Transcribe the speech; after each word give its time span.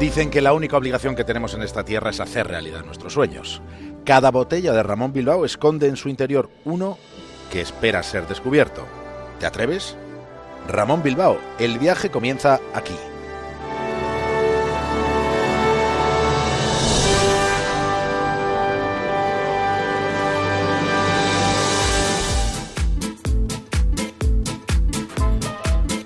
Dicen 0.00 0.30
que 0.30 0.40
la 0.40 0.54
única 0.54 0.78
obligación 0.78 1.14
que 1.14 1.24
tenemos 1.24 1.52
en 1.52 1.62
esta 1.62 1.84
tierra 1.84 2.08
es 2.08 2.20
hacer 2.20 2.48
realidad 2.48 2.84
nuestros 2.86 3.12
sueños. 3.12 3.60
Cada 4.04 4.30
botella 4.30 4.72
de 4.72 4.82
Ramón 4.82 5.12
Bilbao 5.12 5.44
esconde 5.44 5.88
en 5.88 5.96
su 5.96 6.08
interior 6.08 6.48
uno 6.64 6.96
que 7.52 7.60
espera 7.60 8.02
ser 8.02 8.26
descubierto. 8.26 8.86
¿Te 9.38 9.44
atreves? 9.44 9.96
Ramón 10.66 11.02
Bilbao, 11.02 11.38
el 11.58 11.78
viaje 11.78 12.10
comienza 12.10 12.60
aquí. 12.72 12.94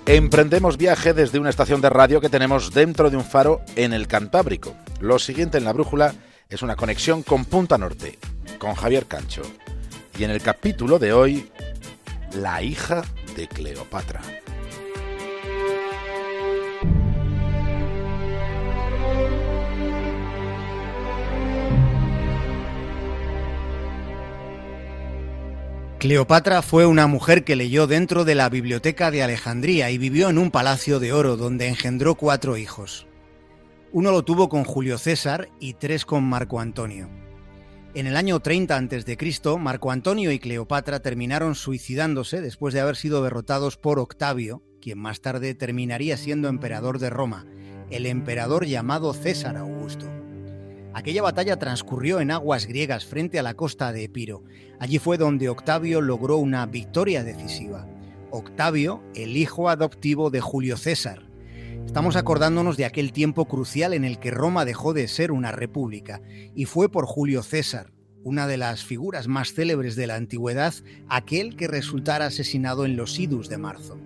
Emprendemos 0.06 0.76
viaje 0.76 1.14
desde 1.14 1.38
una 1.38 1.48
estación 1.48 1.80
de 1.80 1.88
radio 1.88 2.20
que 2.20 2.28
tenemos 2.28 2.74
dentro 2.74 3.08
de 3.08 3.16
un 3.16 3.24
faro 3.24 3.62
en 3.74 3.94
el 3.94 4.06
Cantábrico. 4.06 4.76
Lo 5.00 5.18
siguiente 5.18 5.56
en 5.56 5.64
la 5.64 5.72
brújula 5.72 6.14
es 6.50 6.60
una 6.60 6.76
conexión 6.76 7.22
con 7.22 7.46
Punta 7.46 7.78
Norte, 7.78 8.18
con 8.58 8.74
Javier 8.74 9.06
Cancho. 9.06 9.40
Y 10.18 10.24
en 10.24 10.30
el 10.30 10.42
capítulo 10.42 10.98
de 10.98 11.14
hoy, 11.14 11.50
la 12.34 12.62
hija 12.62 13.02
de 13.34 13.48
Cleopatra. 13.48 14.20
Cleopatra 26.04 26.60
fue 26.60 26.84
una 26.84 27.06
mujer 27.06 27.44
que 27.44 27.56
leyó 27.56 27.86
dentro 27.86 28.26
de 28.26 28.34
la 28.34 28.50
biblioteca 28.50 29.10
de 29.10 29.22
Alejandría 29.22 29.90
y 29.90 29.96
vivió 29.96 30.28
en 30.28 30.36
un 30.36 30.50
palacio 30.50 31.00
de 31.00 31.14
oro 31.14 31.38
donde 31.38 31.66
engendró 31.66 32.14
cuatro 32.14 32.58
hijos. 32.58 33.06
Uno 33.90 34.10
lo 34.10 34.22
tuvo 34.22 34.50
con 34.50 34.64
Julio 34.64 34.98
César 34.98 35.48
y 35.60 35.72
tres 35.72 36.04
con 36.04 36.22
Marco 36.22 36.60
Antonio. 36.60 37.08
En 37.94 38.06
el 38.06 38.18
año 38.18 38.40
30 38.40 38.76
a.C., 38.76 39.58
Marco 39.58 39.90
Antonio 39.90 40.30
y 40.30 40.38
Cleopatra 40.38 41.00
terminaron 41.00 41.54
suicidándose 41.54 42.42
después 42.42 42.74
de 42.74 42.80
haber 42.80 42.96
sido 42.96 43.22
derrotados 43.22 43.78
por 43.78 43.98
Octavio, 43.98 44.62
quien 44.82 44.98
más 44.98 45.22
tarde 45.22 45.54
terminaría 45.54 46.18
siendo 46.18 46.48
emperador 46.48 46.98
de 46.98 47.08
Roma, 47.08 47.46
el 47.88 48.04
emperador 48.04 48.66
llamado 48.66 49.14
César. 49.14 49.56
Aquella 50.94 51.22
batalla 51.22 51.58
transcurrió 51.58 52.20
en 52.20 52.30
aguas 52.30 52.66
griegas 52.66 53.04
frente 53.04 53.40
a 53.40 53.42
la 53.42 53.54
costa 53.54 53.92
de 53.92 54.04
Epiro. 54.04 54.44
Allí 54.78 55.00
fue 55.00 55.18
donde 55.18 55.48
Octavio 55.48 56.00
logró 56.00 56.36
una 56.36 56.64
victoria 56.66 57.24
decisiva. 57.24 57.88
Octavio, 58.30 59.02
el 59.16 59.36
hijo 59.36 59.68
adoptivo 59.68 60.30
de 60.30 60.40
Julio 60.40 60.76
César. 60.76 61.28
Estamos 61.84 62.14
acordándonos 62.14 62.76
de 62.76 62.84
aquel 62.84 63.12
tiempo 63.12 63.46
crucial 63.46 63.92
en 63.92 64.04
el 64.04 64.20
que 64.20 64.30
Roma 64.30 64.64
dejó 64.64 64.94
de 64.94 65.08
ser 65.08 65.32
una 65.32 65.50
república, 65.50 66.22
y 66.54 66.64
fue 66.66 66.88
por 66.88 67.06
Julio 67.06 67.42
César, 67.42 67.92
una 68.22 68.46
de 68.46 68.56
las 68.56 68.84
figuras 68.84 69.26
más 69.26 69.52
célebres 69.52 69.96
de 69.96 70.06
la 70.06 70.14
antigüedad, 70.14 70.74
aquel 71.08 71.56
que 71.56 71.66
resultara 71.66 72.26
asesinado 72.26 72.84
en 72.84 72.96
los 72.96 73.18
idus 73.18 73.48
de 73.48 73.58
marzo. 73.58 73.98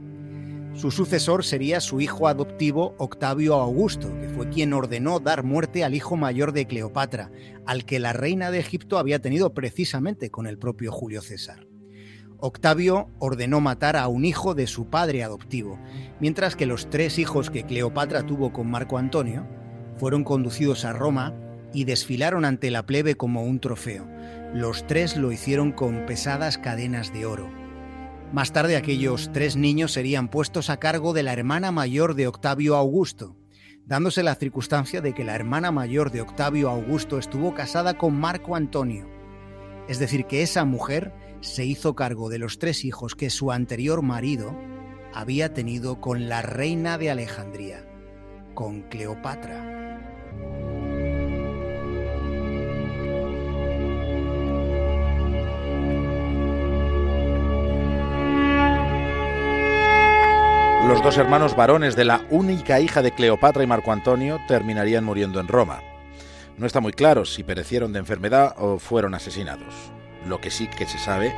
Su 0.79 0.93
sucesor 0.93 1.45
sería 1.45 1.81
su 1.81 2.01
hijo 2.01 2.29
adoptivo 2.29 2.95
Octavio 2.99 3.55
Augusto, 3.55 4.17
que 4.21 4.29
fue 4.29 4.49
quien 4.49 4.73
ordenó 4.73 5.19
dar 5.19 5.43
muerte 5.43 5.83
al 5.83 5.93
hijo 5.93 6.17
mayor 6.17 6.53
de 6.53 6.69
Cleopatra, 6.69 7.33
al 7.67 7.85
que 7.85 7.99
la 7.99 8.13
reina 8.13 8.53
de 8.53 8.61
Egipto 8.61 8.97
había 8.97 9.19
tenido 9.19 9.55
precisamente 9.55 10.31
con 10.31 10.47
el 10.47 10.57
propio 10.57 10.93
Julio 10.93 11.21
César. 11.21 11.67
Octavio 12.39 13.09
ordenó 13.19 13.61
matar 13.61 13.97
a 13.97 14.07
un 14.07 14.25
hijo 14.25 14.55
de 14.55 14.69
su 14.69 14.89
padre 14.89 15.25
adoptivo, 15.25 15.81
mientras 16.21 16.55
que 16.55 16.67
los 16.67 16.89
tres 16.89 17.19
hijos 17.19 17.51
que 17.51 17.65
Cleopatra 17.65 18.25
tuvo 18.25 18.53
con 18.53 18.71
Marco 18.71 18.99
Antonio 18.99 19.49
fueron 19.97 20.23
conducidos 20.23 20.85
a 20.85 20.93
Roma 20.93 21.35
y 21.73 21.87
desfilaron 21.87 22.45
ante 22.45 22.71
la 22.71 22.87
plebe 22.87 23.17
como 23.17 23.43
un 23.43 23.59
trofeo. 23.59 24.07
Los 24.55 24.87
tres 24.87 25.17
lo 25.17 25.33
hicieron 25.33 25.73
con 25.73 26.07
pesadas 26.07 26.57
cadenas 26.57 27.13
de 27.13 27.27
oro. 27.27 27.58
Más 28.33 28.53
tarde 28.53 28.77
aquellos 28.77 29.31
tres 29.33 29.57
niños 29.57 29.93
serían 29.93 30.29
puestos 30.29 30.69
a 30.69 30.79
cargo 30.79 31.15
de 31.15 31.23
la 31.23 31.33
hermana 31.33 31.73
mayor 31.73 32.15
de 32.15 32.27
Octavio 32.27 32.77
Augusto, 32.77 33.37
dándose 33.87 34.23
la 34.23 34.35
circunstancia 34.35 35.01
de 35.01 35.15
que 35.15 35.25
la 35.25 35.35
hermana 35.35 35.73
mayor 35.73 36.11
de 36.11 36.21
Octavio 36.21 36.69
Augusto 36.69 37.19
estuvo 37.19 37.55
casada 37.55 37.97
con 37.97 38.21
Marco 38.21 38.55
Antonio. 38.55 39.09
Es 39.89 39.99
decir, 39.99 40.27
que 40.27 40.43
esa 40.43 40.67
mujer 40.67 41.15
se 41.41 41.65
hizo 41.65 41.95
cargo 41.95 42.29
de 42.29 42.39
los 42.39 42.59
tres 42.59 42.85
hijos 42.85 43.15
que 43.15 43.31
su 43.31 43.51
anterior 43.51 44.03
marido 44.03 44.55
había 45.15 45.55
tenido 45.55 45.99
con 45.99 46.29
la 46.29 46.43
reina 46.43 46.99
de 46.99 47.11
Alejandría, 47.11 47.89
con 48.53 48.83
Cleopatra. 48.83 49.78
Los 60.89 61.03
dos 61.03 61.19
hermanos 61.19 61.55
varones 61.55 61.97
de 61.97 62.07
la 62.07 62.25
única 62.31 62.81
hija 62.81 63.03
de 63.03 63.13
Cleopatra 63.13 63.63
y 63.63 63.67
Marco 63.67 63.93
Antonio 63.93 64.41
terminarían 64.49 65.05
muriendo 65.05 65.39
en 65.39 65.47
Roma. 65.47 65.83
No 66.57 66.67
está 66.67 66.81
muy 66.81 66.95
claro 66.95 67.27
si 67.27 67.45
perecieron 67.45 67.93
de 67.93 67.99
enfermedad 67.99 68.55
o 68.57 68.79
fueron 68.79 69.15
asesinados. 69.15 69.75
Lo 70.27 70.41
que 70.41 70.51
sí 70.51 70.67
que 70.67 70.87
se 70.87 70.99
sabe 70.99 71.37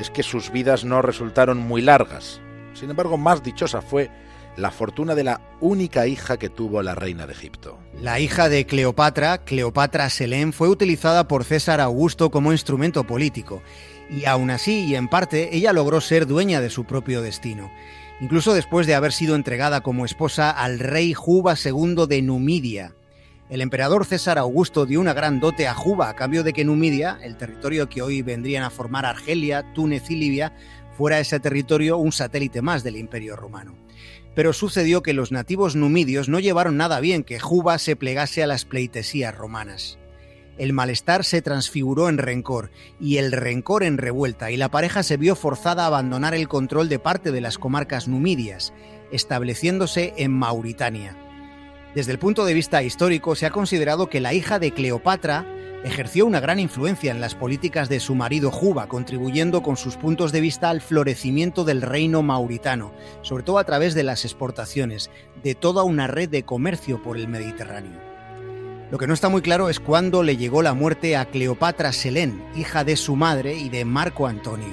es 0.00 0.10
que 0.10 0.24
sus 0.24 0.50
vidas 0.50 0.84
no 0.84 1.00
resultaron 1.00 1.58
muy 1.58 1.80
largas. 1.80 2.40
Sin 2.74 2.90
embargo, 2.90 3.16
más 3.16 3.44
dichosa 3.44 3.82
fue 3.82 4.10
la 4.56 4.72
fortuna 4.72 5.14
de 5.14 5.22
la 5.22 5.42
única 5.60 6.08
hija 6.08 6.36
que 6.36 6.48
tuvo 6.48 6.82
la 6.82 6.96
reina 6.96 7.28
de 7.28 7.34
Egipto. 7.34 7.78
La 8.02 8.18
hija 8.18 8.48
de 8.48 8.66
Cleopatra, 8.66 9.44
Cleopatra 9.44 10.10
Selén, 10.10 10.52
fue 10.52 10.68
utilizada 10.68 11.28
por 11.28 11.44
César 11.44 11.80
Augusto 11.80 12.32
como 12.32 12.50
instrumento 12.50 13.04
político, 13.04 13.62
y 14.10 14.24
aún 14.24 14.50
así, 14.50 14.86
y 14.86 14.96
en 14.96 15.06
parte, 15.06 15.54
ella 15.54 15.72
logró 15.72 16.00
ser 16.00 16.26
dueña 16.26 16.60
de 16.60 16.70
su 16.70 16.84
propio 16.84 17.22
destino 17.22 17.70
incluso 18.20 18.54
después 18.54 18.86
de 18.86 18.94
haber 18.94 19.12
sido 19.12 19.34
entregada 19.36 19.80
como 19.80 20.04
esposa 20.04 20.50
al 20.50 20.78
rey 20.78 21.14
Juba 21.14 21.54
II 21.62 22.06
de 22.08 22.22
Numidia. 22.22 22.94
El 23.48 23.60
emperador 23.60 24.04
César 24.04 24.38
Augusto 24.38 24.86
dio 24.86 25.00
una 25.00 25.14
gran 25.14 25.40
dote 25.40 25.66
a 25.66 25.74
Juba 25.74 26.08
a 26.08 26.16
cambio 26.16 26.42
de 26.42 26.52
que 26.52 26.64
Numidia, 26.64 27.18
el 27.22 27.36
territorio 27.36 27.88
que 27.88 28.02
hoy 28.02 28.22
vendrían 28.22 28.64
a 28.64 28.70
formar 28.70 29.06
Argelia, 29.06 29.72
Túnez 29.72 30.10
y 30.10 30.16
Libia, 30.16 30.52
fuera 30.96 31.20
ese 31.20 31.40
territorio 31.40 31.96
un 31.96 32.12
satélite 32.12 32.60
más 32.60 32.82
del 32.82 32.96
imperio 32.96 33.36
romano. 33.36 33.74
Pero 34.34 34.52
sucedió 34.52 35.02
que 35.02 35.14
los 35.14 35.32
nativos 35.32 35.76
numidios 35.76 36.28
no 36.28 36.40
llevaron 36.40 36.76
nada 36.76 37.00
bien 37.00 37.24
que 37.24 37.40
Juba 37.40 37.78
se 37.78 37.96
plegase 37.96 38.42
a 38.42 38.46
las 38.46 38.64
pleitesías 38.64 39.34
romanas 39.34 39.98
el 40.58 40.72
malestar 40.72 41.24
se 41.24 41.40
transfiguró 41.40 42.08
en 42.08 42.18
rencor 42.18 42.70
y 43.00 43.16
el 43.16 43.32
rencor 43.32 43.84
en 43.84 43.96
revuelta 43.96 44.50
y 44.50 44.56
la 44.56 44.70
pareja 44.70 45.02
se 45.02 45.16
vio 45.16 45.36
forzada 45.36 45.84
a 45.84 45.86
abandonar 45.86 46.34
el 46.34 46.48
control 46.48 46.88
de 46.88 46.98
parte 46.98 47.30
de 47.30 47.40
las 47.40 47.58
comarcas 47.58 48.08
numidias, 48.08 48.72
estableciéndose 49.12 50.14
en 50.16 50.32
Mauritania. 50.32 51.16
Desde 51.94 52.12
el 52.12 52.18
punto 52.18 52.44
de 52.44 52.54
vista 52.54 52.82
histórico 52.82 53.34
se 53.34 53.46
ha 53.46 53.50
considerado 53.50 54.08
que 54.08 54.20
la 54.20 54.34
hija 54.34 54.58
de 54.58 54.72
Cleopatra 54.72 55.46
ejerció 55.84 56.26
una 56.26 56.40
gran 56.40 56.58
influencia 56.58 57.12
en 57.12 57.20
las 57.20 57.34
políticas 57.34 57.88
de 57.88 58.00
su 58.00 58.14
marido 58.14 58.50
Juba, 58.50 58.88
contribuyendo 58.88 59.62
con 59.62 59.76
sus 59.76 59.96
puntos 59.96 60.32
de 60.32 60.40
vista 60.40 60.70
al 60.70 60.80
florecimiento 60.80 61.64
del 61.64 61.82
reino 61.82 62.22
mauritano, 62.22 62.92
sobre 63.22 63.44
todo 63.44 63.58
a 63.58 63.64
través 63.64 63.94
de 63.94 64.02
las 64.02 64.24
exportaciones, 64.24 65.10
de 65.42 65.54
toda 65.54 65.84
una 65.84 66.06
red 66.06 66.28
de 66.28 66.42
comercio 66.42 67.02
por 67.02 67.16
el 67.16 67.28
Mediterráneo. 67.28 68.07
Lo 68.90 68.96
que 68.96 69.06
no 69.06 69.12
está 69.12 69.28
muy 69.28 69.42
claro 69.42 69.68
es 69.68 69.80
cuándo 69.80 70.22
le 70.22 70.38
llegó 70.38 70.62
la 70.62 70.72
muerte 70.72 71.14
a 71.14 71.26
Cleopatra 71.26 71.92
Selén, 71.92 72.42
hija 72.56 72.84
de 72.84 72.96
su 72.96 73.16
madre 73.16 73.54
y 73.54 73.68
de 73.68 73.84
Marco 73.84 74.26
Antonio. 74.26 74.72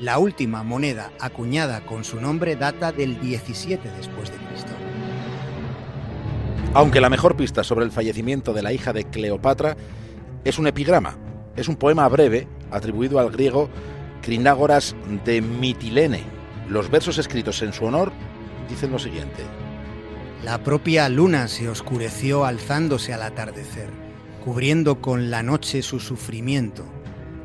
La 0.00 0.18
última 0.18 0.64
moneda 0.64 1.12
acuñada 1.20 1.86
con 1.86 2.02
su 2.02 2.20
nombre 2.20 2.56
data 2.56 2.90
del 2.90 3.20
17 3.20 3.88
después 3.96 4.32
de 4.32 4.38
Cristo. 4.38 4.72
Aunque 6.72 7.00
la 7.00 7.08
mejor 7.08 7.36
pista 7.36 7.62
sobre 7.62 7.84
el 7.84 7.92
fallecimiento 7.92 8.52
de 8.52 8.62
la 8.62 8.72
hija 8.72 8.92
de 8.92 9.04
Cleopatra 9.04 9.76
es 10.42 10.58
un 10.58 10.66
epigrama, 10.66 11.16
es 11.54 11.68
un 11.68 11.76
poema 11.76 12.08
breve 12.08 12.48
atribuido 12.72 13.20
al 13.20 13.30
griego 13.30 13.70
Crinágoras 14.20 14.96
de 15.24 15.40
Mitilene. 15.40 16.24
Los 16.68 16.90
versos 16.90 17.18
escritos 17.18 17.62
en 17.62 17.72
su 17.72 17.84
honor 17.84 18.10
dicen 18.68 18.90
lo 18.90 18.98
siguiente: 18.98 19.44
la 20.44 20.62
propia 20.62 21.08
luna 21.08 21.48
se 21.48 21.70
oscureció 21.70 22.44
alzándose 22.44 23.14
al 23.14 23.22
atardecer, 23.22 23.88
cubriendo 24.44 25.00
con 25.00 25.30
la 25.30 25.42
noche 25.42 25.80
su 25.80 26.00
sufrimiento, 26.00 26.84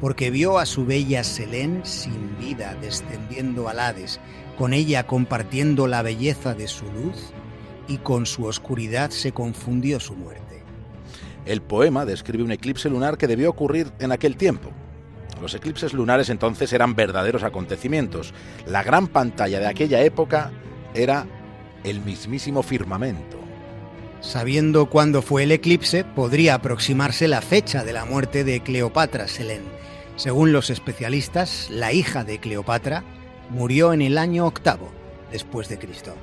porque 0.02 0.32
vio 0.32 0.60
a 0.60 0.66
su 0.66 0.86
bella 0.86 1.24
Selén 1.24 1.80
sin 1.86 2.38
vida 2.38 2.76
descendiendo 2.82 3.70
al 3.70 3.80
Hades, 3.80 4.20
con 4.58 4.74
ella 4.74 5.08
compartiendo 5.08 5.88
la 5.88 6.02
belleza 6.02 6.54
de 6.54 6.68
su 6.68 6.86
luz, 6.92 7.32
y 7.88 8.00
con 8.00 8.26
su 8.26 8.44
oscuridad 8.44 9.12
se 9.12 9.32
confundió 9.32 10.02
su 10.02 10.16
muerte. 10.16 10.62
El 11.46 11.62
poema 11.62 12.04
describe 12.04 12.44
un 12.44 12.52
eclipse 12.52 12.90
lunar 12.90 13.18
que 13.18 13.28
debió 13.28 13.50
ocurrir 13.50 13.94
en 14.00 14.12
aquel 14.12 14.36
tiempo. 14.36 14.72
Los 15.42 15.56
eclipses 15.56 15.94
lunares 15.94 16.30
entonces 16.30 16.74
eran 16.74 16.96
verdaderos 16.96 17.44
acontecimientos. 17.44 18.34
La 18.68 18.84
gran 18.84 19.08
pantalla 19.08 19.62
de 19.62 19.68
aquella 19.68 20.02
época 20.02 20.52
era 20.94 21.26
el 21.84 22.02
mismísimo 22.02 22.64
firmamento. 22.64 23.38
Sabiendo 24.22 24.88
cuándo 24.88 25.22
fue 25.22 25.44
el 25.44 25.52
eclipse, 25.52 26.04
podría 26.04 26.56
aproximarse 26.56 27.28
la 27.28 27.42
fecha 27.42 27.84
de 27.84 27.94
la 27.94 28.06
muerte 28.06 28.44
de 28.44 28.62
Cleopatra 28.62 29.28
Selén. 29.28 29.64
Según 30.18 30.52
los 30.52 30.70
especialistas, 30.70 31.70
la 31.70 31.94
hija 31.94 32.26
de 32.26 32.40
Cleopatra 32.40 33.04
murió 33.50 33.94
en 33.94 34.02
el 34.02 34.18
año 34.18 34.46
octavo 34.46 34.92
después 35.32 35.70
de 35.70 35.80
Cristo. 35.80 36.16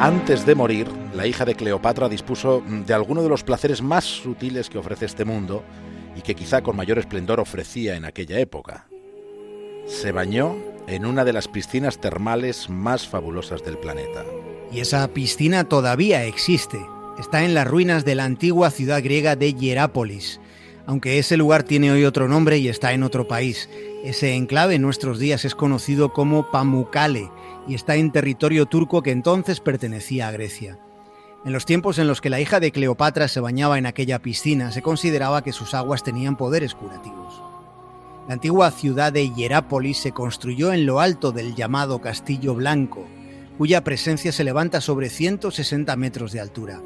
Antes 0.00 0.44
de 0.44 0.54
morir, 0.54 0.88
la 1.16 1.26
hija 1.26 1.46
de 1.46 1.54
Cleopatra 1.54 2.08
dispuso 2.08 2.62
de 2.68 2.92
alguno 2.92 3.22
de 3.22 3.30
los 3.30 3.42
placeres 3.42 3.80
más 3.80 4.04
sutiles 4.04 4.68
que 4.68 4.76
ofrece 4.76 5.06
este 5.06 5.24
mundo 5.24 5.64
y 6.14 6.20
que 6.20 6.34
quizá 6.34 6.62
con 6.62 6.76
mayor 6.76 6.98
esplendor 6.98 7.40
ofrecía 7.40 7.96
en 7.96 8.04
aquella 8.04 8.38
época. 8.38 8.86
Se 9.86 10.12
bañó 10.12 10.56
en 10.86 11.06
una 11.06 11.24
de 11.24 11.32
las 11.32 11.48
piscinas 11.48 12.00
termales 12.00 12.68
más 12.68 13.06
fabulosas 13.08 13.64
del 13.64 13.78
planeta. 13.78 14.24
Y 14.70 14.80
esa 14.80 15.08
piscina 15.08 15.64
todavía 15.64 16.24
existe. 16.24 16.78
Está 17.18 17.44
en 17.44 17.54
las 17.54 17.66
ruinas 17.66 18.04
de 18.04 18.14
la 18.14 18.24
antigua 18.24 18.70
ciudad 18.70 19.02
griega 19.02 19.36
de 19.36 19.54
Hierápolis, 19.54 20.38
aunque 20.86 21.18
ese 21.18 21.38
lugar 21.38 21.62
tiene 21.62 21.90
hoy 21.90 22.04
otro 22.04 22.28
nombre 22.28 22.58
y 22.58 22.68
está 22.68 22.92
en 22.92 23.02
otro 23.02 23.26
país. 23.26 23.70
Ese 24.04 24.34
enclave 24.34 24.74
en 24.74 24.82
nuestros 24.82 25.18
días 25.18 25.46
es 25.46 25.54
conocido 25.54 26.12
como 26.12 26.50
Pamukkale 26.50 27.30
y 27.66 27.74
está 27.74 27.96
en 27.96 28.12
territorio 28.12 28.66
turco 28.66 29.02
que 29.02 29.12
entonces 29.12 29.60
pertenecía 29.60 30.28
a 30.28 30.32
Grecia. 30.32 30.78
En 31.46 31.52
los 31.52 31.64
tiempos 31.64 32.00
en 32.00 32.08
los 32.08 32.20
que 32.20 32.28
la 32.28 32.40
hija 32.40 32.58
de 32.58 32.72
Cleopatra 32.72 33.28
se 33.28 33.38
bañaba 33.38 33.78
en 33.78 33.86
aquella 33.86 34.18
piscina, 34.18 34.72
se 34.72 34.82
consideraba 34.82 35.44
que 35.44 35.52
sus 35.52 35.74
aguas 35.74 36.02
tenían 36.02 36.36
poderes 36.36 36.74
curativos. 36.74 37.40
La 38.26 38.34
antigua 38.34 38.72
ciudad 38.72 39.12
de 39.12 39.30
Hierápolis 39.30 39.98
se 39.98 40.10
construyó 40.10 40.72
en 40.72 40.86
lo 40.86 40.98
alto 40.98 41.30
del 41.30 41.54
llamado 41.54 42.00
Castillo 42.00 42.56
Blanco, 42.56 43.06
cuya 43.58 43.84
presencia 43.84 44.32
se 44.32 44.42
levanta 44.42 44.80
sobre 44.80 45.08
160 45.08 45.94
metros 45.94 46.32
de 46.32 46.40
altura. 46.40 46.80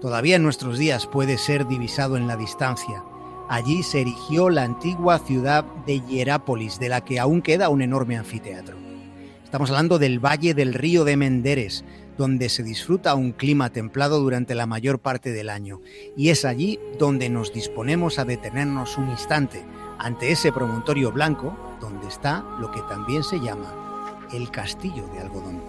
Todavía 0.00 0.34
en 0.34 0.42
nuestros 0.42 0.76
días 0.76 1.06
puede 1.06 1.38
ser 1.38 1.68
divisado 1.68 2.16
en 2.16 2.26
la 2.26 2.36
distancia. 2.36 3.04
Allí 3.48 3.84
se 3.84 4.00
erigió 4.00 4.50
la 4.50 4.64
antigua 4.64 5.20
ciudad 5.20 5.64
de 5.86 6.00
Hierápolis, 6.00 6.80
de 6.80 6.88
la 6.88 7.04
que 7.04 7.20
aún 7.20 7.42
queda 7.42 7.68
un 7.68 7.80
enorme 7.80 8.16
anfiteatro. 8.16 8.76
Estamos 9.44 9.70
hablando 9.70 10.00
del 10.00 10.18
Valle 10.18 10.54
del 10.54 10.74
Río 10.74 11.04
de 11.04 11.16
Menderes, 11.16 11.84
donde 12.20 12.50
se 12.50 12.62
disfruta 12.62 13.14
un 13.14 13.32
clima 13.32 13.70
templado 13.70 14.20
durante 14.20 14.54
la 14.54 14.66
mayor 14.66 14.98
parte 14.98 15.32
del 15.32 15.48
año. 15.48 15.80
Y 16.18 16.28
es 16.28 16.44
allí 16.44 16.78
donde 16.98 17.30
nos 17.30 17.50
disponemos 17.50 18.18
a 18.18 18.26
detenernos 18.26 18.98
un 18.98 19.08
instante 19.08 19.64
ante 19.98 20.30
ese 20.30 20.52
promontorio 20.52 21.12
blanco, 21.12 21.56
donde 21.80 22.08
está 22.08 22.44
lo 22.60 22.70
que 22.70 22.82
también 22.82 23.24
se 23.24 23.40
llama 23.40 24.28
el 24.34 24.50
Castillo 24.50 25.06
de 25.14 25.20
Algodón. 25.20 25.62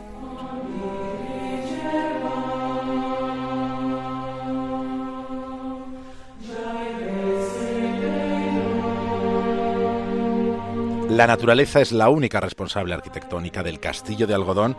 La 11.12 11.28
naturaleza 11.28 11.82
es 11.82 11.92
la 11.92 12.10
única 12.10 12.40
responsable 12.40 12.94
arquitectónica 12.94 13.64
del 13.64 13.82
castillo 13.82 14.28
de 14.28 14.34
algodón, 14.34 14.78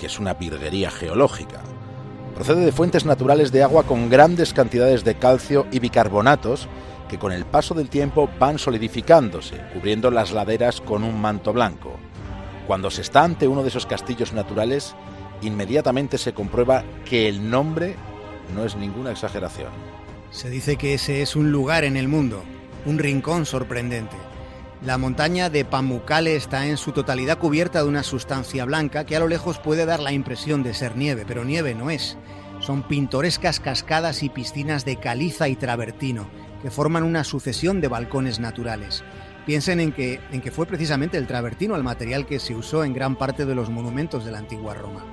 que 0.00 0.06
es 0.06 0.18
una 0.18 0.32
virguería 0.32 0.90
geológica. 0.90 1.60
Procede 2.34 2.64
de 2.64 2.72
fuentes 2.72 3.04
naturales 3.04 3.52
de 3.52 3.62
agua 3.62 3.82
con 3.82 4.08
grandes 4.08 4.54
cantidades 4.54 5.04
de 5.04 5.16
calcio 5.16 5.66
y 5.70 5.78
bicarbonatos 5.78 6.68
que 7.06 7.18
con 7.18 7.32
el 7.32 7.44
paso 7.44 7.74
del 7.74 7.90
tiempo 7.90 8.30
van 8.38 8.58
solidificándose, 8.58 9.60
cubriendo 9.74 10.10
las 10.10 10.32
laderas 10.32 10.80
con 10.80 11.04
un 11.04 11.20
manto 11.20 11.52
blanco. 11.52 11.98
Cuando 12.66 12.90
se 12.90 13.02
está 13.02 13.24
ante 13.24 13.46
uno 13.46 13.62
de 13.62 13.68
esos 13.68 13.84
castillos 13.84 14.32
naturales, 14.32 14.94
inmediatamente 15.42 16.16
se 16.16 16.32
comprueba 16.32 16.82
que 17.04 17.28
el 17.28 17.50
nombre 17.50 17.94
no 18.54 18.64
es 18.64 18.76
ninguna 18.76 19.10
exageración. 19.10 19.68
Se 20.30 20.48
dice 20.48 20.76
que 20.76 20.94
ese 20.94 21.20
es 21.20 21.36
un 21.36 21.52
lugar 21.52 21.84
en 21.84 21.98
el 21.98 22.08
mundo, 22.08 22.42
un 22.86 22.98
rincón 22.98 23.44
sorprendente. 23.44 24.16
La 24.82 24.96
montaña 24.96 25.50
de 25.50 25.66
Pamukkale 25.66 26.36
está 26.36 26.66
en 26.66 26.78
su 26.78 26.92
totalidad 26.92 27.36
cubierta 27.36 27.82
de 27.82 27.88
una 27.88 28.02
sustancia 28.02 28.64
blanca 28.64 29.04
que 29.04 29.14
a 29.14 29.20
lo 29.20 29.28
lejos 29.28 29.58
puede 29.58 29.84
dar 29.84 30.00
la 30.00 30.12
impresión 30.12 30.62
de 30.62 30.72
ser 30.72 30.96
nieve, 30.96 31.24
pero 31.28 31.44
nieve 31.44 31.74
no 31.74 31.90
es. 31.90 32.16
Son 32.60 32.82
pintorescas 32.88 33.60
cascadas 33.60 34.22
y 34.22 34.30
piscinas 34.30 34.86
de 34.86 34.96
caliza 34.96 35.48
y 35.48 35.56
travertino 35.56 36.30
que 36.62 36.70
forman 36.70 37.02
una 37.02 37.24
sucesión 37.24 37.82
de 37.82 37.88
balcones 37.88 38.40
naturales. 38.40 39.04
Piensen 39.44 39.80
en 39.80 39.92
que, 39.92 40.18
en 40.32 40.40
que 40.40 40.50
fue 40.50 40.64
precisamente 40.64 41.18
el 41.18 41.26
travertino 41.26 41.76
el 41.76 41.82
material 41.82 42.24
que 42.24 42.40
se 42.40 42.54
usó 42.54 42.82
en 42.82 42.94
gran 42.94 43.16
parte 43.16 43.44
de 43.44 43.54
los 43.54 43.68
monumentos 43.68 44.24
de 44.24 44.32
la 44.32 44.38
antigua 44.38 44.72
Roma. 44.72 45.04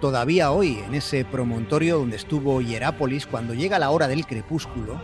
Todavía 0.00 0.50
hoy, 0.50 0.78
en 0.86 0.94
ese 0.94 1.26
promontorio 1.26 1.98
donde 1.98 2.16
estuvo 2.16 2.62
Hierápolis, 2.62 3.26
cuando 3.26 3.52
llega 3.52 3.78
la 3.78 3.90
hora 3.90 4.08
del 4.08 4.24
crepúsculo, 4.24 4.98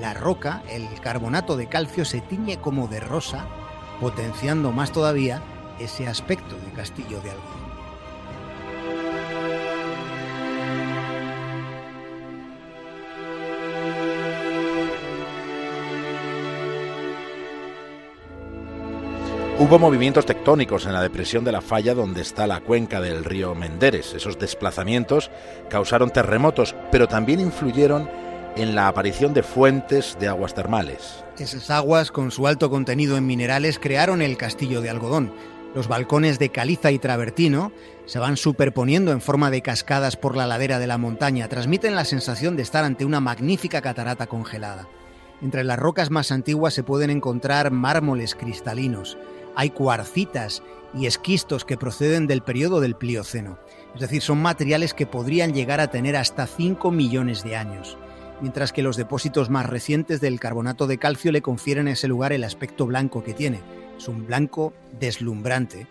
la 0.00 0.14
roca, 0.14 0.62
el 0.68 0.88
carbonato 1.00 1.56
de 1.56 1.68
calcio, 1.68 2.04
se 2.04 2.20
tiñe 2.20 2.58
como 2.60 2.88
de 2.88 3.00
rosa, 3.00 3.46
potenciando 4.00 4.72
más 4.72 4.92
todavía 4.92 5.42
ese 5.78 6.06
aspecto 6.06 6.56
de 6.56 6.72
castillo 6.72 7.20
de 7.20 7.30
algodón. 7.30 7.64
Hubo 19.56 19.78
movimientos 19.78 20.26
tectónicos 20.26 20.84
en 20.84 20.92
la 20.92 21.00
depresión 21.00 21.44
de 21.44 21.52
la 21.52 21.60
falla 21.60 21.94
donde 21.94 22.22
está 22.22 22.46
la 22.48 22.60
cuenca 22.60 23.00
del 23.00 23.24
río 23.24 23.54
Menderes. 23.54 24.12
Esos 24.12 24.36
desplazamientos 24.36 25.30
causaron 25.70 26.10
terremotos, 26.10 26.74
pero 26.90 27.06
también 27.06 27.38
influyeron 27.38 28.10
en 28.56 28.74
la 28.74 28.88
aparición 28.88 29.34
de 29.34 29.42
fuentes 29.42 30.16
de 30.20 30.28
aguas 30.28 30.54
termales. 30.54 31.24
Esas 31.38 31.70
aguas, 31.70 32.10
con 32.10 32.30
su 32.30 32.46
alto 32.46 32.70
contenido 32.70 33.16
en 33.16 33.26
minerales, 33.26 33.78
crearon 33.78 34.22
el 34.22 34.36
castillo 34.36 34.80
de 34.80 34.90
algodón. 34.90 35.32
Los 35.74 35.88
balcones 35.88 36.38
de 36.38 36.50
caliza 36.50 36.92
y 36.92 37.00
travertino 37.00 37.72
se 38.06 38.20
van 38.20 38.36
superponiendo 38.36 39.10
en 39.10 39.20
forma 39.20 39.50
de 39.50 39.60
cascadas 39.60 40.16
por 40.16 40.36
la 40.36 40.46
ladera 40.46 40.78
de 40.78 40.86
la 40.86 40.98
montaña, 40.98 41.48
transmiten 41.48 41.96
la 41.96 42.04
sensación 42.04 42.54
de 42.56 42.62
estar 42.62 42.84
ante 42.84 43.04
una 43.04 43.18
magnífica 43.18 43.82
catarata 43.82 44.28
congelada. 44.28 44.88
Entre 45.42 45.64
las 45.64 45.78
rocas 45.78 46.10
más 46.10 46.30
antiguas 46.30 46.74
se 46.74 46.84
pueden 46.84 47.10
encontrar 47.10 47.72
mármoles 47.72 48.36
cristalinos, 48.36 49.18
hay 49.56 49.70
cuarcitas 49.70 50.62
y 50.94 51.06
esquistos 51.06 51.64
que 51.64 51.76
proceden 51.76 52.28
del 52.28 52.42
periodo 52.42 52.80
del 52.80 52.94
Plioceno, 52.94 53.58
es 53.96 54.00
decir, 54.00 54.22
son 54.22 54.40
materiales 54.40 54.94
que 54.94 55.06
podrían 55.06 55.52
llegar 55.52 55.80
a 55.80 55.88
tener 55.88 56.16
hasta 56.16 56.46
5 56.46 56.92
millones 56.92 57.42
de 57.42 57.56
años 57.56 57.98
mientras 58.40 58.72
que 58.72 58.82
los 58.82 58.96
depósitos 58.96 59.50
más 59.50 59.66
recientes 59.66 60.20
del 60.20 60.40
carbonato 60.40 60.86
de 60.86 60.98
calcio 60.98 61.32
le 61.32 61.42
confieren 61.42 61.88
a 61.88 61.92
ese 61.92 62.08
lugar 62.08 62.32
el 62.32 62.44
aspecto 62.44 62.86
blanco 62.86 63.22
que 63.22 63.34
tiene. 63.34 63.60
Es 63.96 64.08
un 64.08 64.26
blanco 64.26 64.72
deslumbrante, 64.98 65.86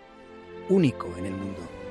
único 0.70 1.08
en 1.18 1.26
el 1.26 1.34
mundo. 1.34 1.83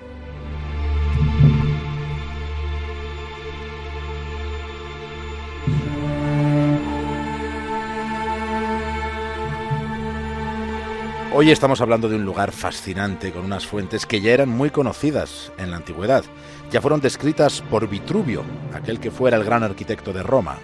Hoy 11.34 11.50
estamos 11.50 11.80
hablando 11.80 12.10
de 12.10 12.16
un 12.16 12.26
lugar 12.26 12.52
fascinante 12.52 13.32
con 13.32 13.46
unas 13.46 13.66
fuentes 13.66 14.04
que 14.04 14.20
ya 14.20 14.32
eran 14.32 14.50
muy 14.50 14.68
conocidas 14.68 15.50
en 15.56 15.70
la 15.70 15.78
antigüedad. 15.78 16.24
Ya 16.70 16.82
fueron 16.82 17.00
descritas 17.00 17.62
por 17.70 17.88
Vitruvio, 17.88 18.44
aquel 18.74 19.00
que 19.00 19.10
fuera 19.10 19.38
el 19.38 19.44
gran 19.44 19.62
arquitecto 19.62 20.12
de 20.12 20.22
Roma. 20.22 20.58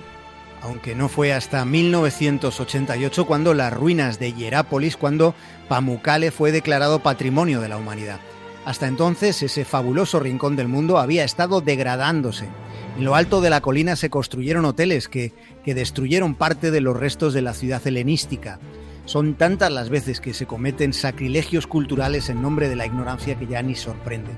Aunque 0.61 0.95
no 0.95 1.09
fue 1.09 1.33
hasta 1.33 1.65
1988 1.65 3.27
cuando 3.27 3.55
las 3.55 3.73
ruinas 3.73 4.19
de 4.19 4.35
Hierápolis, 4.35 4.99
cuando 4.99 5.35
Pamukkale 5.69 6.31
fue 6.31 6.53
declarado 6.53 6.99
Patrimonio 6.99 7.63
de 7.63 7.71
la 7.71 7.79
Humanidad. 7.79 8.21
Hasta 8.67 8.89
entonces 8.89 9.43
ese 9.43 9.65
fabuloso 9.65 10.21
rincón 10.21 10.55
del 10.55 10.69
mundo 10.69 10.99
había 10.99 11.25
estado 11.25 11.63
degradándose. 11.63 12.47
En 12.99 13.07
lo 13.07 13.15
alto 13.15 13.41
de 13.41 13.49
la 13.49 13.63
colina 13.63 13.97
se 13.97 14.11
construyeron 14.11 14.67
hoteles 14.67 15.09
que, 15.09 15.33
que 15.65 15.75
destruyeron 15.75 16.35
parte 16.35 16.71
de 16.71 16.83
los 16.83 16.95
restos 16.95 17.33
de 17.33 17.41
la 17.41 17.55
ciudad 17.55 17.87
helenística. 17.87 18.59
Son 19.09 19.37
tantas 19.37 19.73
las 19.73 19.89
veces 19.89 20.21
que 20.21 20.35
se 20.35 20.45
cometen 20.45 20.93
sacrilegios 20.93 21.67
culturales 21.67 22.29
en 22.29 22.43
nombre 22.43 22.69
de 22.69 22.77
la 22.77 22.85
ignorancia 22.85 23.39
que 23.39 23.47
ya 23.47 23.63
ni 23.63 23.75
sorprende. 23.75 24.33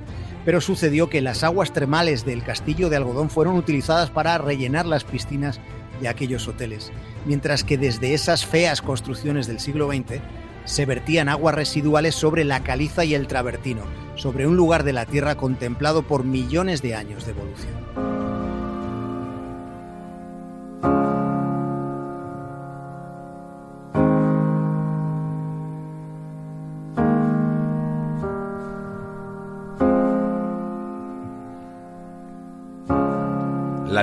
Pero 0.45 0.61
sucedió 0.61 1.11
que 1.11 1.21
las 1.21 1.43
aguas 1.43 1.73
termales 1.73 2.25
del 2.25 2.45
castillo 2.45 2.89
de 2.89 2.95
algodón 2.95 3.31
fueron 3.31 3.57
utilizadas 3.57 4.11
para 4.11 4.39
rellenar 4.39 4.87
las 4.87 5.03
piscinas 5.03 5.59
de 6.01 6.07
aquellos 6.07 6.47
hoteles, 6.47 6.93
mientras 7.27 7.65
que 7.65 7.79
desde 7.79 8.15
esas 8.15 8.47
feas 8.47 8.81
construcciones 8.81 9.49
del 9.49 9.59
siglo 9.59 9.89
XX 9.89 10.21
se 10.65 10.87
vertían 10.87 11.29
aguas 11.29 11.57
residuales 11.57 12.15
sobre 12.15 12.45
la 12.45 12.63
caliza 12.63 13.05
y 13.05 13.15
el 13.15 13.27
travertino, 13.27 13.83
sobre 14.15 14.47
un 14.47 14.57
lugar 14.57 14.85
de 14.85 14.93
la 14.93 15.05
Tierra 15.05 15.35
contemplado 15.35 16.05
por 16.05 16.23
millones 16.23 16.81
de 16.81 16.95
años 16.95 17.27
de 17.27 17.33
evolución. 17.33 18.20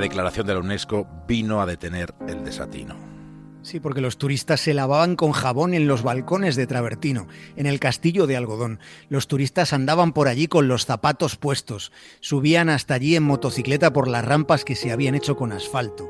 Declaración 0.07 0.47
de 0.47 0.53
la 0.53 0.61
UNESCO 0.61 1.05
vino 1.27 1.61
a 1.61 1.65
detener 1.65 2.13
el 2.27 2.43
desatino. 2.43 2.95
Sí, 3.61 3.81
porque 3.81 3.99
los 3.99 4.17
turistas 4.17 4.61
se 4.61 4.73
lavaban 4.73 5.17
con 5.17 5.33
jabón 5.33 5.73
en 5.73 5.87
los 5.87 6.01
balcones 6.01 6.55
de 6.55 6.67
Travertino, 6.67 7.27
en 7.57 7.65
el 7.65 7.81
castillo 7.81 8.25
de 8.25 8.37
algodón. 8.37 8.79
Los 9.09 9.27
turistas 9.27 9.73
andaban 9.73 10.13
por 10.13 10.29
allí 10.29 10.47
con 10.47 10.69
los 10.69 10.85
zapatos 10.85 11.35
puestos, 11.35 11.91
subían 12.21 12.69
hasta 12.69 12.93
allí 12.93 13.17
en 13.17 13.23
motocicleta 13.23 13.91
por 13.91 14.07
las 14.07 14.23
rampas 14.23 14.63
que 14.63 14.75
se 14.75 14.93
habían 14.93 15.15
hecho 15.15 15.35
con 15.35 15.51
asfalto. 15.51 16.09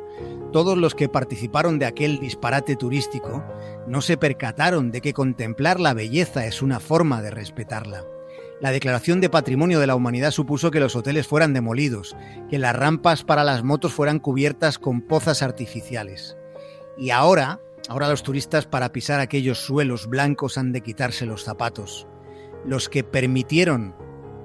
Todos 0.54 0.78
los 0.78 0.94
que 0.94 1.10
participaron 1.10 1.80
de 1.80 1.88
aquel 1.88 2.20
disparate 2.20 2.76
turístico 2.76 3.44
no 3.88 4.02
se 4.02 4.18
percataron 4.18 4.92
de 4.92 5.02
que 5.02 5.14
contemplar 5.14 5.80
la 5.80 5.96
belleza 5.96 6.46
es 6.46 6.62
una 6.62 6.80
forma 6.80 7.24
de 7.24 7.32
respetarla. 7.32 8.04
La 8.60 8.72
declaración 8.72 9.22
de 9.22 9.30
patrimonio 9.30 9.80
de 9.80 9.86
la 9.86 9.96
humanidad 9.96 10.32
supuso 10.32 10.72
que 10.72 10.80
los 10.80 10.96
hoteles 10.96 11.28
fueran 11.28 11.54
demolidos, 11.54 12.16
que 12.50 12.58
las 12.58 12.76
rampas 12.76 13.24
para 13.24 13.44
las 13.44 13.64
motos 13.64 13.94
fueran 13.94 14.20
cubiertas 14.20 14.80
con 14.80 15.02
pozas 15.02 15.44
artificiales. 15.44 16.38
Y 16.98 17.12
ahora, 17.12 17.62
ahora 17.88 18.10
los 18.10 18.24
turistas 18.24 18.66
para 18.66 18.92
pisar 18.92 19.20
aquellos 19.20 19.60
suelos 19.60 20.08
blancos 20.08 20.58
han 20.58 20.72
de 20.72 20.82
quitarse 20.82 21.28
los 21.28 21.44
zapatos. 21.44 22.08
Los 22.66 22.90
que 22.90 23.04
permitieron 23.04 23.96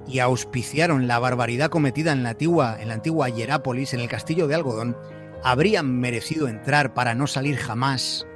y 0.07 0.19
auspiciaron 0.19 1.07
la 1.07 1.17
barbaridad 1.17 1.71
cometida 1.71 2.11
en 2.11 2.21
la 2.21 2.31
antigua, 2.31 2.77
en 2.79 2.89
la 2.89 2.93
antigua 2.93 3.29
Hierápolis, 3.29 3.95
en 3.95 3.99
el 3.99 4.09
castillo 4.09 4.47
de 4.47 4.53
algodón, 4.53 4.95
habrían 5.43 5.99
merecido 5.99 6.47
entrar 6.47 6.93
para 6.93 7.15
no 7.15 7.25
salir 7.25 7.57
jamás 7.57 8.27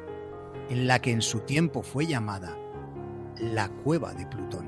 en 0.70 0.88
la 0.88 1.00
que 1.00 1.12
en 1.12 1.22
su 1.22 1.42
tiempo 1.42 1.84
fue 1.84 2.08
llamada 2.08 2.58
la 3.40 3.70
cueva 3.70 4.14
de 4.14 4.26
Plutón. 4.26 4.66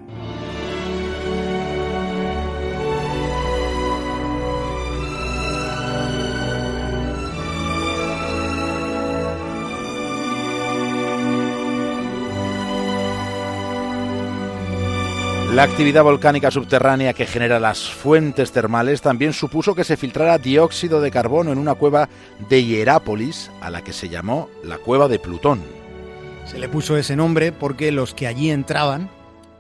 La 15.54 15.64
actividad 15.64 16.04
volcánica 16.04 16.52
subterránea 16.52 17.14
que 17.14 17.26
genera 17.26 17.60
las 17.60 17.90
fuentes 17.90 18.52
termales 18.52 19.02
también 19.02 19.34
supuso 19.34 19.74
que 19.74 19.84
se 19.84 19.98
filtrara 19.98 20.38
dióxido 20.38 21.02
de 21.02 21.10
carbono 21.10 21.52
en 21.52 21.58
una 21.58 21.74
cueva 21.74 22.08
de 22.50 22.64
Hierápolis, 22.64 23.50
a 23.60 23.72
la 23.72 23.84
que 23.84 23.92
se 23.92 24.10
llamó 24.10 24.48
la 24.64 24.78
cueva 24.78 25.08
de 25.08 25.18
Plutón. 25.18 25.64
Se 26.46 26.60
le 26.60 26.70
puso 26.70 26.98
ese 26.98 27.16
nombre 27.16 27.52
porque 27.52 27.92
los 27.92 28.14
que 28.14 28.28
allí 28.28 28.52
entraban 28.52 29.10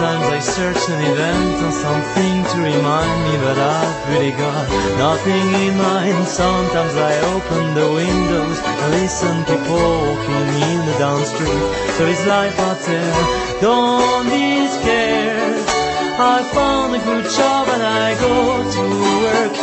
Sometimes 0.02 0.34
I 0.34 0.40
search 0.40 0.82
an 0.90 1.00
event 1.12 1.62
or 1.62 1.70
something 1.70 2.42
to 2.50 2.56
remind 2.58 3.18
me 3.22 3.34
that 3.46 3.54
I've 3.54 4.02
really 4.10 4.34
got 4.34 4.66
nothing 4.98 5.46
in 5.62 5.78
mind. 5.78 6.26
Sometimes 6.26 6.96
I 6.98 7.14
open 7.30 7.62
the 7.78 7.86
windows 7.86 8.58
and 8.66 8.90
listen 8.98 9.46
people 9.46 9.78
walking 9.78 10.48
in 10.58 10.78
the 10.90 10.96
down 10.98 11.22
street. 11.22 11.66
So 11.94 12.02
it's 12.10 12.26
life 12.26 12.58
out 12.58 12.80
there, 12.82 13.14
don't 13.62 14.26
be 14.26 14.66
scared. 14.74 15.62
I 16.18 16.50
found 16.50 16.98
a 16.98 17.02
good 17.06 17.30
job 17.30 17.68
and 17.70 17.82
I 17.86 18.18
go 18.18 18.34
to 18.58 18.84
work 19.22 19.54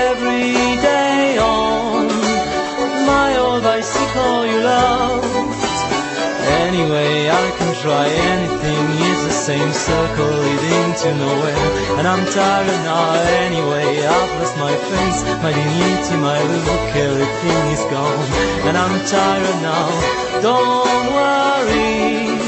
every 0.00 0.80
day 0.80 1.36
on 1.36 2.08
my 3.04 3.36
old 3.36 3.62
bicycle 3.62 4.46
you 4.48 4.64
loved. 4.64 5.28
Anyway, 6.64 7.28
I 7.28 7.46
can 7.58 7.74
try 7.84 8.08
anything 8.08 9.13
same 9.44 9.72
circle 9.74 10.36
leading 10.40 10.94
to 11.02 11.14
nowhere. 11.20 11.98
And 11.98 12.08
I'm 12.08 12.24
tired 12.32 12.80
now 12.88 13.12
anyway. 13.44 14.00
I've 14.00 14.32
lost 14.40 14.56
my 14.56 14.74
face, 14.88 15.20
my 15.44 15.52
dignity, 15.52 16.16
my 16.16 16.40
look 16.64 16.88
Everything 16.96 17.64
is 17.76 17.84
gone. 17.92 18.24
And 18.66 18.74
I'm 18.74 18.96
tired 19.04 19.58
now. 19.60 19.86
Don't 20.40 21.06
worry. 21.18 22.40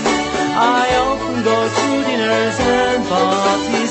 I 0.56 0.84
often 1.04 1.44
go 1.44 1.58
to 1.76 1.88
dinners 2.08 2.58
and 2.60 3.04
parties. 3.12 3.85